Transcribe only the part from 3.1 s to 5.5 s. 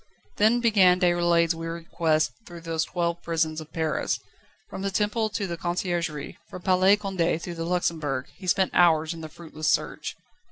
prisons of Paris. From the Temple to